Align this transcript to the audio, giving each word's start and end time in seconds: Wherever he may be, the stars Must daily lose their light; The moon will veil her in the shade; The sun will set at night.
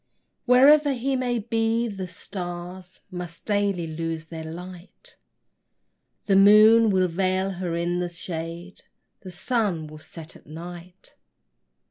Wherever 0.45 0.93
he 0.93 1.15
may 1.15 1.37
be, 1.37 1.87
the 1.87 2.07
stars 2.07 3.01
Must 3.11 3.45
daily 3.45 3.85
lose 3.85 4.25
their 4.25 4.43
light; 4.45 5.15
The 6.25 6.35
moon 6.35 6.89
will 6.89 7.07
veil 7.07 7.51
her 7.51 7.75
in 7.75 7.99
the 7.99 8.09
shade; 8.09 8.81
The 9.19 9.29
sun 9.29 9.85
will 9.85 9.99
set 9.99 10.35
at 10.35 10.47
night. 10.47 11.13